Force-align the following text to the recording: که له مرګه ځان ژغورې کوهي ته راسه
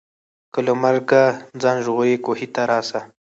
که 0.53 0.59
له 0.67 0.73
مرګه 0.83 1.23
ځان 1.61 1.77
ژغورې 1.85 2.15
کوهي 2.25 2.47
ته 2.55 2.61
راسه 2.71 2.99